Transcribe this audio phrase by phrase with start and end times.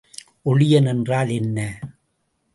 [0.45, 1.57] ஒளியன் என்றால் என்ன?